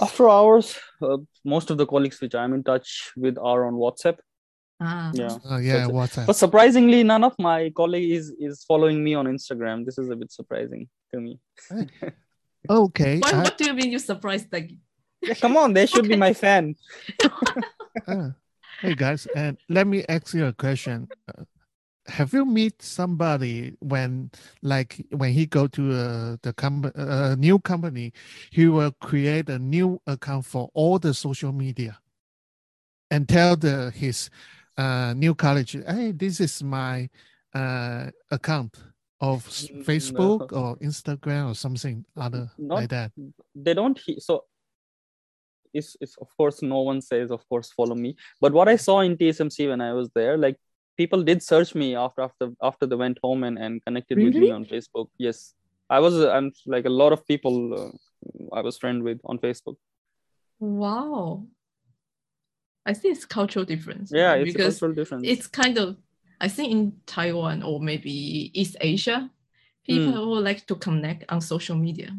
[0.00, 4.18] After hours, uh, most of the colleagues which I'm in touch with are on WhatsApp.
[4.80, 5.36] Ah, Yeah.
[5.44, 5.94] Oh yeah, That's it.
[5.94, 6.26] WhatsApp.
[6.26, 9.84] But surprisingly, none of my colleagues is, is following me on Instagram.
[9.84, 11.40] This is a bit surprising to me.
[12.70, 13.18] Okay.
[13.20, 14.52] Why, I- what do you mean you surprised?
[14.52, 14.70] Like,
[15.22, 16.76] Yeah, come on, they should be my fan.
[18.06, 18.30] uh,
[18.80, 21.08] hey guys, and let me ask you a question.
[21.28, 21.44] Uh,
[22.06, 24.30] have you meet somebody when,
[24.62, 28.12] like, when he go to uh, the com- uh, new company,
[28.50, 31.98] he will create a new account for all the social media,
[33.10, 34.30] and tell the his
[34.76, 37.08] uh, new college, hey, this is my
[37.54, 38.76] uh, account
[39.20, 40.58] of Mm, Facebook no.
[40.58, 43.10] or Instagram or something other Not- like that.
[43.54, 43.98] They don't.
[43.98, 44.44] He- so
[45.74, 48.16] it's, it's of course no one says of course follow me.
[48.40, 50.56] But what I saw in TSMC when I was there, like
[50.96, 54.50] people did search me after after after they went home and, and connected with me
[54.50, 55.08] on Facebook.
[55.18, 55.54] Yes,
[55.88, 56.14] I was.
[56.14, 59.76] uh, I'm like a lot of people uh, I was friend with on Facebook.
[60.60, 61.44] wow.
[62.86, 64.10] I think it's cultural difference.
[64.12, 64.40] Yeah, right?
[64.42, 65.24] it's a because cultural difference.
[65.26, 65.96] it's kind of
[66.40, 68.10] I think in Taiwan or maybe
[68.54, 69.30] East Asia,
[69.84, 70.28] people Hmm.
[70.30, 72.10] would like to connect on social media.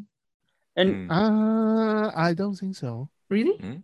[0.75, 1.11] and Mm.
[1.11, 3.09] Uh, I don't think so.
[3.29, 3.81] Really?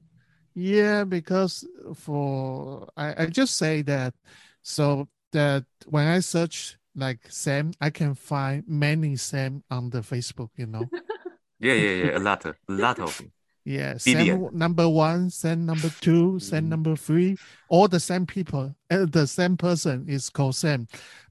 [0.54, 4.14] Yeah, because for I, I just say that
[4.62, 10.50] so that when I search like Sam, I can find many Sam on the Facebook,
[10.58, 10.90] you know.
[11.58, 12.18] Yeah, yeah, yeah.
[12.18, 13.32] A lot, of- a lot of them.
[13.64, 14.50] Yeah, Billion.
[14.52, 16.68] Sam number one, Sam number two, Sam Mhm.
[16.70, 17.38] number three,
[17.70, 20.86] all the same people, uh, the same person is called Sam,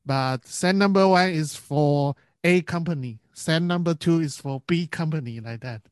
[0.04, 5.40] but Sam number one is for A company, Sam number two is for B company,
[5.40, 5.82] like that.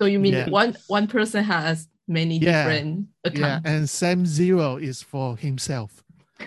[0.00, 0.48] So you mean Yeah.
[0.50, 2.64] one one person has many Yeah.
[2.64, 3.68] different Yeah, accounts?
[3.68, 6.04] and Sam zero is for himself.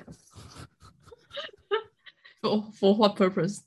[2.41, 3.63] For, for what purpose?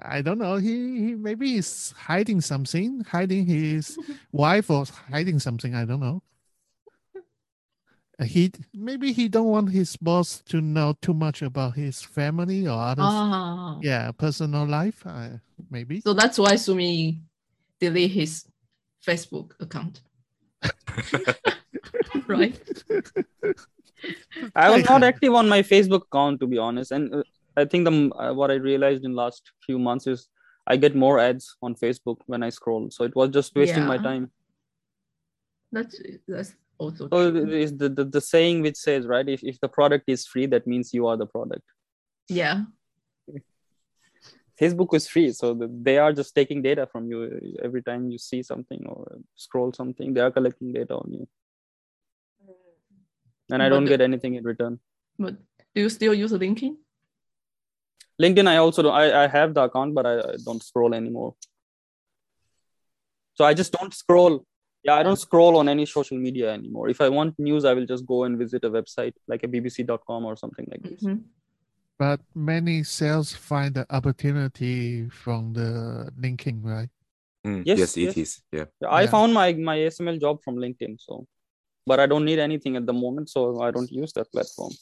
[0.00, 0.56] I don't know.
[0.56, 3.98] He, he maybe he's hiding something, hiding his
[4.32, 5.74] wife or hiding something.
[5.74, 6.22] I don't know.
[8.20, 12.68] Uh, He maybe he don't want his boss to know too much about his family
[12.68, 13.06] or others.
[13.10, 15.02] Ah, yeah, personal life.
[15.04, 15.38] Uh,
[15.70, 16.00] maybe.
[16.02, 17.20] so that's why Sumi
[17.80, 18.44] delete his
[19.06, 20.00] Facebook account.
[22.26, 22.60] right?
[24.54, 27.22] I was not active on my Facebook account to be honest, and uh,
[27.56, 30.28] I think the uh, what I realized in last few months is
[30.66, 33.98] I get more ads on Facebook when I scroll, so it was just wasting my
[33.98, 34.30] time.
[35.72, 37.42] That's that's also So true.
[37.42, 40.46] it is the, the the saying which says right, if if the product is free,
[40.46, 41.62] that means you are the product.
[42.28, 42.62] yeah.
[44.60, 45.54] Facebook is free, so
[45.88, 47.18] they are just taking data from you
[47.62, 50.12] every time you see something or scroll something.
[50.14, 51.28] They are collecting data on you,
[53.52, 54.80] and I But don't the- get anything in return.
[55.18, 55.36] But
[55.74, 56.76] do you still use LinkedIn?
[58.20, 58.92] LinkedIn, I also don't.
[58.94, 61.34] I, I have the account, but I, I don't scroll anymore.
[63.34, 64.44] So I just don't scroll.
[64.82, 66.88] Yeah, I don't scroll on any social media anymore.
[66.88, 70.24] If I want news, I will just go and visit a website like a bbc.com
[70.24, 71.02] or something like this.
[71.04, 71.22] Mhm.
[71.98, 76.88] But many sales find the opportunity from the linking, right?
[77.44, 78.16] Mm, Yes, yes, it yes.
[78.16, 78.42] is.
[78.52, 78.64] Yeah.
[78.88, 79.10] I Yeah.
[79.10, 81.26] found my my SML job from LinkedIn, so
[81.86, 84.72] but I don't need anything at the moment, so I don't use that platform.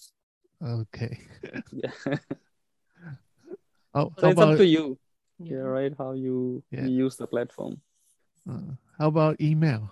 [0.61, 1.18] Okay.
[1.72, 1.92] Yeah.
[3.94, 4.98] Oh, so how it's up about to you.
[5.38, 5.57] Yeah.
[5.57, 5.92] Yeah, right.
[5.96, 6.85] How you, Yeah.
[6.85, 7.81] you use the platform.
[8.48, 9.88] uh, how about email?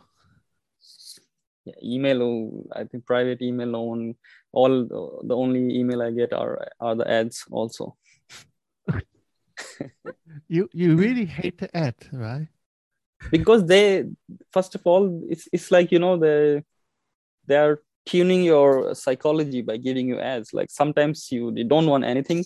[1.65, 2.51] Yeah, email.
[2.73, 4.15] I think private email on
[4.53, 7.97] all the- the only email I get are are the ads also.
[10.49, 12.49] You you really hate the ad, right?
[13.31, 14.05] because they
[14.53, 16.63] first of all it's it's like you know they
[17.47, 22.05] they are tuning your psychology by giving you ads like sometimes you, you don't want
[22.05, 22.45] anything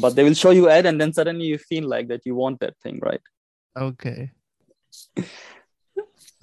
[0.00, 2.60] but they will show you ad and then suddenly you feel like that you want
[2.60, 3.20] that thing right
[3.76, 4.30] Okay.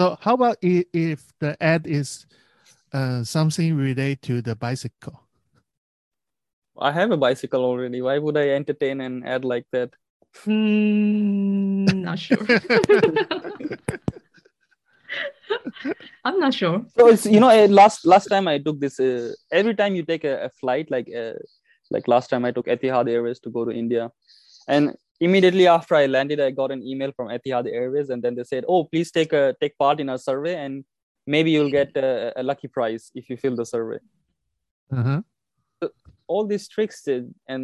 [0.02, 2.26] so how about if, if the ad is
[2.92, 5.22] uh, something related to the bicycle?
[6.80, 9.90] i have a bicycle already why would i entertain an ad like that
[10.46, 12.38] Hmm, not sure.
[16.24, 16.86] I'm not sure.
[16.98, 20.24] so it's you know last last time i took this uh, every time you take
[20.24, 21.34] a, a flight like uh,
[21.92, 24.10] like last time i took etihad airways to go to india
[24.68, 24.96] and
[25.28, 28.64] immediately after i landed i got an email from etihad airways and then they said
[28.74, 30.84] oh please take a take part in our survey and
[31.36, 34.00] maybe you'll get a, a lucky prize if you fill the survey
[35.00, 35.20] Uh-huh.
[36.34, 37.64] all these tricks did, and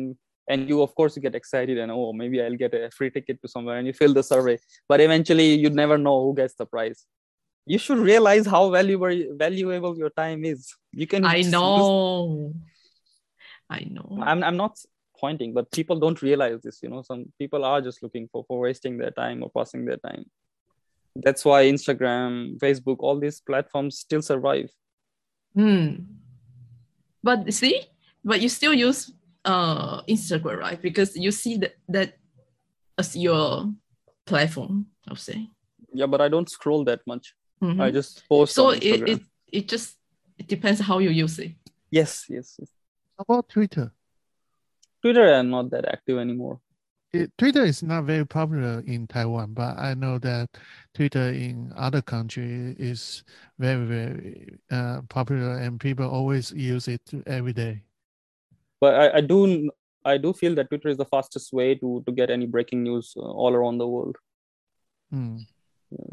[0.51, 3.37] and you of course you get excited and oh maybe i'll get a free ticket
[3.41, 4.55] to somewhere and you fill the survey
[4.91, 6.99] but eventually you'd never know who gets the prize
[7.73, 10.59] you should realize how valuable valuable your time is
[11.01, 12.53] you can I just use- know.
[13.69, 14.07] I know.
[14.29, 14.73] I'm, I'm not
[15.19, 18.59] pointing but people don't realize this you know some people are just looking for for
[18.59, 20.23] wasting their time or passing their time
[21.25, 24.69] That's why Instagram, Facebook, all these platforms still survive.
[25.57, 26.05] Hmm.
[27.23, 27.81] But see,
[28.23, 29.11] but you still use
[29.43, 30.81] uh Instagram, right?
[30.81, 32.09] Because you see that that
[33.01, 33.73] as your
[34.29, 35.49] platform, I'll say.
[35.93, 37.33] Yeah, but I don't scroll that much.
[37.65, 37.81] Mhm.
[37.81, 39.09] I just post so on it, Instagram.
[39.09, 39.97] it it just
[40.37, 41.51] it depends how you use it.
[41.89, 42.69] yes, yes, yes.
[43.17, 43.89] How about Twitter?
[45.07, 46.59] Twitter, I'm not that active anymore.
[47.13, 50.49] It, Twitter is not very popular in Taiwan, but I know that
[50.93, 53.23] Twitter in other country is
[53.57, 57.83] very, very uh, popular, and people always use it every day.
[58.81, 59.71] But I, I do
[60.03, 63.13] I do feel that Twitter is the fastest way to to get any breaking news
[63.15, 64.17] uh, all around the world.
[65.13, 65.45] Mm.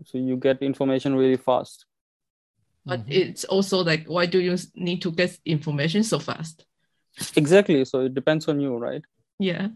[0.04, 1.86] So you get information really fast.
[2.86, 3.10] But Mhm.
[3.10, 6.66] it's also like why do you need to get information so fast?
[7.36, 7.84] Exactly.
[7.84, 9.02] So it depends on you, right?
[9.38, 9.68] Yeah.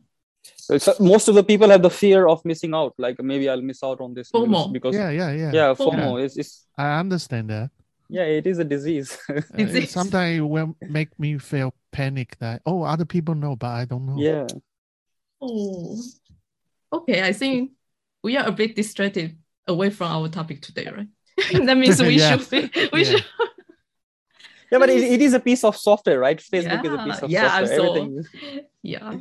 [0.57, 2.94] So most of the people have the fear of missing out.
[2.98, 4.72] Like maybe I'll miss out on this FOMO.
[4.72, 5.51] because Yeah, yeah, yeah.
[5.53, 5.92] yeah, FOMO.
[5.94, 7.70] FOMO is is I understand that.
[8.09, 9.18] yeah, it is a disease.
[9.29, 9.90] Uh, it it?
[9.90, 14.07] sometimes it will make me feel panic that oh other people know but I don't
[14.07, 14.16] know.
[14.18, 14.46] yeah.
[15.40, 16.01] Oh.
[16.92, 17.72] Okay, I think
[18.22, 21.09] we are a bit distracted away from our topic today, right?
[21.66, 22.37] that means we Yeah.
[22.38, 23.11] should be, we Yeah.
[23.11, 23.24] should
[24.70, 26.38] Yeah, but it, it is a piece of software, right?
[26.38, 27.76] Facebook is a piece of yeah, software.
[27.78, 28.28] so- Everything is-
[28.83, 29.14] yeah.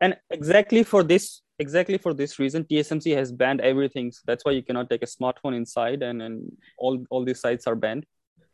[0.00, 4.52] and exactly for this exactly for this reason tsmc has banned everything so that's why
[4.52, 6.34] you cannot take a smartphone inside and and
[6.78, 8.04] all all these sites are banned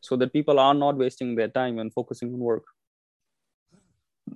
[0.01, 2.65] so that people are not wasting their time and focusing on work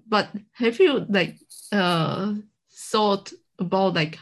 [0.07, 1.37] But have you like
[1.73, 2.35] uh
[2.90, 4.19] thought about like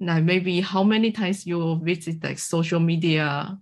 [0.00, 3.58] like maybe how many times you visit like social media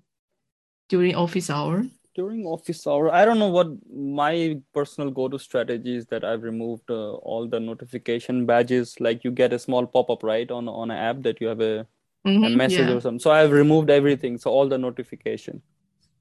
[0.89, 1.85] during office hour?
[2.15, 6.91] During office hour i don't know what my personal go-to strategy is that i've removed
[6.91, 9.01] uh, all the notification badges.
[9.01, 11.87] Like you get a small pop-up right on on an app that you have a,
[12.27, 12.95] a Mhm, message yeah.
[12.97, 13.21] or something.
[13.21, 15.63] So i've removed everything so all the notification.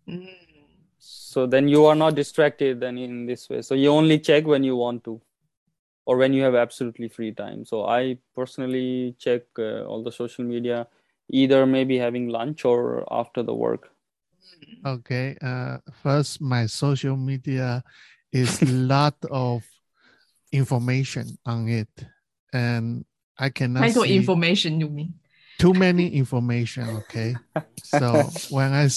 [0.10, 0.28] Mm.
[1.00, 3.62] so then you are not distracted then in this way.
[3.62, 5.22] So you only check when you want to
[6.06, 7.66] or when you have absolutely free time.
[7.66, 10.88] So i personally check uh, all the social media
[11.30, 13.93] either maybe having lunch or after the work
[14.86, 15.38] Okay.
[15.42, 17.84] Uh, first, my social media
[18.32, 19.64] is a lot of
[20.52, 21.90] information on it,
[22.52, 23.06] and
[23.38, 25.14] I cannot Kind of information you mean?
[25.58, 26.84] too many information.
[27.08, 27.36] Okay,
[27.84, 28.90] so when I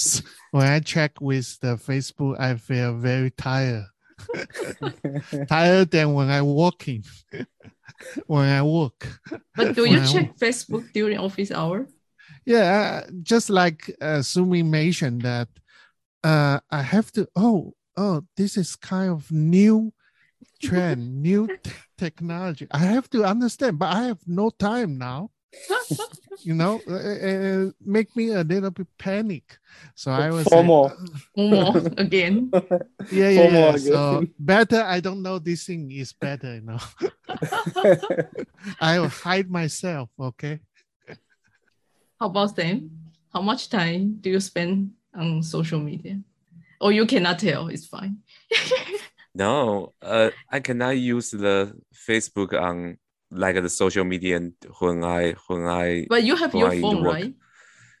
[0.51, 3.85] when I check with the Facebook, I feel very tired,
[5.47, 7.03] tired than when I walking,
[8.27, 9.07] when I walk.
[9.55, 11.87] But do you check Facebook during office hour?
[12.45, 15.49] Yeah, uh, just like uh, Sumi mentioned that
[16.23, 17.27] uh, I have to.
[17.35, 19.93] Oh, oh, this is kind of new
[20.61, 22.67] trend, new t- technology.
[22.71, 25.31] I have to understand, but I have no time now.
[26.43, 29.57] You know, uh, uh, make me a little bit panic.
[29.95, 30.91] So I was FOMO.
[31.37, 32.49] Momo again.
[33.11, 33.69] yeah, yeah, yeah.
[33.75, 33.79] again.
[33.79, 34.81] So better.
[34.81, 35.39] I don't know.
[35.39, 36.55] This thing is better.
[36.55, 36.79] You know,
[38.79, 40.09] I will hide myself.
[40.19, 40.59] Okay.
[42.19, 42.91] How about them?
[43.33, 46.19] How much time do you spend on social media?
[46.81, 48.17] Or you cannot tell, it's fine.
[49.35, 52.97] No, uh, I cannot use the Facebook on
[53.29, 54.39] like the social media
[54.79, 57.19] when I when I But you have your I phone, work.
[57.21, 57.33] right?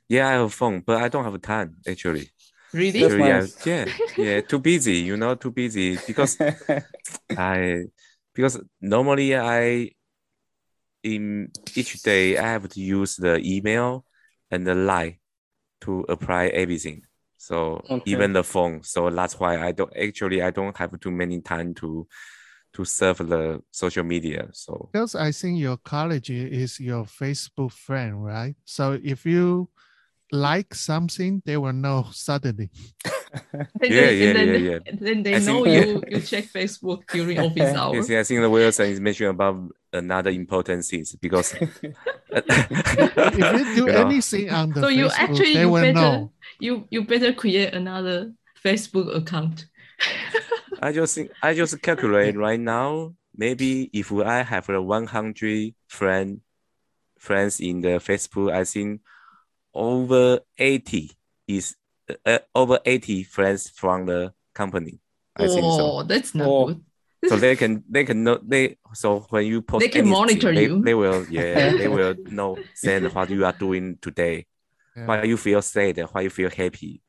[0.09, 2.31] Yeah, I have a phone, but I don't have time actually.
[2.73, 3.01] Really?
[3.01, 3.65] That's Actually, nice.
[3.67, 3.85] yeah,
[4.17, 6.37] yeah, yeah, too busy, you know, too busy because
[7.37, 7.83] I
[8.33, 9.91] because normally I
[11.03, 14.05] in each day I have to use the email
[14.51, 15.17] and the line
[15.81, 17.03] to apply everything.
[17.37, 18.11] So Okay.
[18.11, 18.83] even the phone.
[18.83, 22.07] So that's why I don't actually I don't have too many time to
[22.73, 24.49] to serve the social media.
[24.53, 28.55] So Because I think your college is your Facebook friend, right?
[28.65, 29.69] So if you
[30.31, 32.69] like something, they will know suddenly.
[33.33, 34.91] And Yeah, then, yeah, and then, yeah, yeah.
[34.99, 38.09] then they I know think- you you check Facebook during office hours.
[38.09, 41.73] yes, I think the Wilson is mentioning about another important things because If
[43.37, 46.31] you do you know, anything on the so you actually they you will better know.
[46.59, 49.65] you you better create another Facebook account.
[50.81, 53.13] I just think I just calculate right now.
[53.35, 56.41] Maybe if I have a 100 friend
[57.19, 59.01] friends in the Facebook, I think
[59.73, 61.11] over 80
[61.47, 61.75] is
[62.25, 64.99] uh, over 80 friends from the company.
[65.35, 65.91] I think so.
[65.91, 66.65] oh, that's not Oh.
[66.67, 66.83] good.
[67.29, 70.53] So they can they can know they so when you post They can anything, monitor
[70.53, 70.81] they, you.
[70.83, 74.45] They will yeah they will know then what you are doing today.
[74.95, 75.05] Yeah.
[75.07, 77.01] why you feel sad, why you feel happy.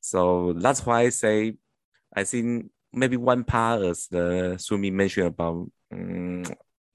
[0.00, 1.54] So that's why I say,
[2.14, 5.70] I think maybe one part as the Sumi mentioned about.
[5.92, 6.54] Um, Maybe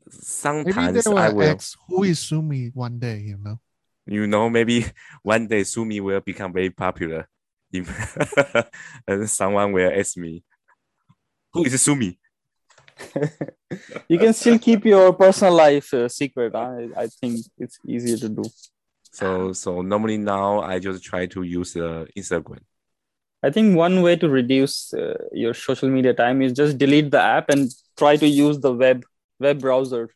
[0.09, 1.51] sometimes they will I will.
[1.55, 3.59] ask who is Sumi one day, you know.
[4.05, 4.85] You know, maybe
[5.23, 7.27] one day Sumi will become very popular.
[7.71, 7.89] If
[9.07, 10.43] and someone will ask me,
[11.53, 12.19] who is Sumi?
[14.07, 16.55] you can still keep your personal life uh, secret.
[16.55, 18.43] I, I think it's easier to do.
[19.11, 22.61] So so normally now I just try to use uh, Instagram.
[23.43, 27.21] I think one way to reduce uh, your social media time is just delete the
[27.21, 29.03] app and try to use the web
[29.39, 30.09] web browser.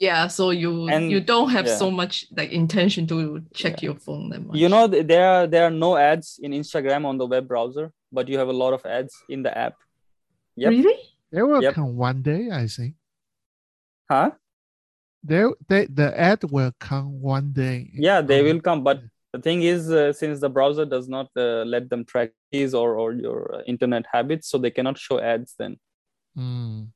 [0.00, 1.76] Yeah, so you And- you don't have yeah.
[1.76, 4.56] so much like intention to check your phone that much.
[4.56, 8.26] You know, there are there are no ads in Instagram on the web browser, but
[8.28, 9.76] you have a lot of ads in the app.
[10.56, 10.70] Yep.
[10.70, 10.96] Really?
[11.30, 11.74] They will Yep.
[11.74, 12.94] come one day, I think.
[14.10, 14.30] Huh?
[15.22, 17.90] They, they, the ad will come one day.
[17.92, 19.02] Yeah, they Um, will come, but
[19.34, 22.96] the thing is, uh, since the browser does not uh, let them track these or
[22.96, 25.54] or your uh, internet habits, so they cannot show ads.
[25.60, 25.76] Then
[26.38, 26.88] Mm.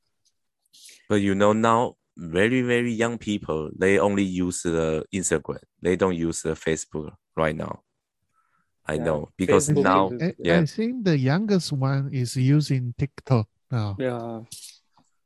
[1.09, 5.59] But you know now, very very young people they only use the Instagram.
[5.81, 7.81] They don't use the Facebook right now.
[8.87, 10.59] I Yeah, know because Facebook now I, yeah.
[10.61, 13.95] I think the youngest one is using TikTok now.
[13.99, 14.41] yeah.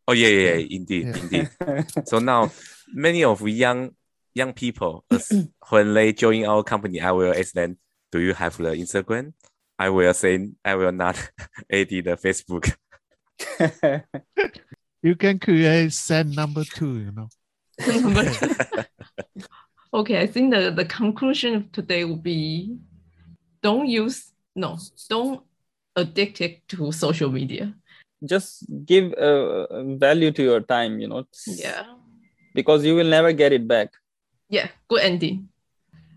[0.07, 1.17] oh yeah yeah, yeah indeed Yeah.
[1.21, 1.49] indeed.
[2.07, 2.51] So now
[2.93, 3.91] many of young
[4.33, 5.29] young people uh, as
[5.69, 7.77] when they join our company, I will ask them,
[8.11, 9.33] "Do you have the Instagram?"
[9.77, 11.15] I will say I will not
[11.71, 12.73] add the Facebook.
[15.02, 17.28] You can create send number two, you know.
[17.86, 18.54] Number two.
[19.92, 22.78] okay, I think the, the conclusion of today will be
[23.62, 24.78] don't use no,
[25.10, 25.42] don't
[25.96, 27.74] addict it to social media.
[28.26, 29.66] just give uh,
[29.96, 30.98] value to your time.
[30.98, 31.24] You know.
[31.46, 31.84] Yeah.
[32.54, 33.90] Because you will never get it back.
[34.48, 35.48] Yeah, good ending.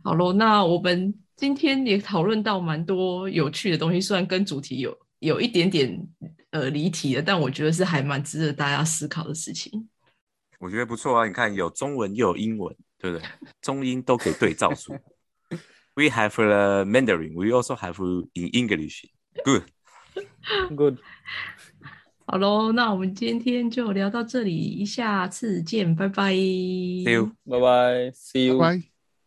[0.04, 6.09] 好喽，那我们今天也讨论到蛮多有趣的东西，虽然跟主题有 有一点点
[6.51, 9.89] 呃离题了，但我觉得是还蛮值得大家思考的事情。
[10.59, 13.27] 我觉得不错啊，你看有中文又有英文，对不对？
[13.61, 14.93] 中英都可以对照出。
[15.95, 17.35] We have the Mandarin.
[17.35, 18.03] We also have
[18.35, 19.07] in English.
[19.45, 19.65] Good.
[20.75, 20.99] Good.
[22.27, 26.33] 好喽，那我们今天就聊到这里，下次见，拜拜。
[26.33, 27.33] See you.
[27.45, 28.13] Bye bye.
[28.13, 28.59] See you.
[28.59, 28.92] Bye.